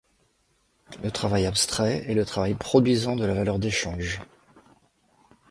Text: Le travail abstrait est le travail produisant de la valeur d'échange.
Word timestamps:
Le 1.03 1.11
travail 1.11 1.45
abstrait 1.45 2.09
est 2.09 2.15
le 2.15 2.25
travail 2.25 2.55
produisant 2.55 3.15
de 3.15 3.23
la 3.23 3.35
valeur 3.35 3.59
d'échange. 3.59 4.19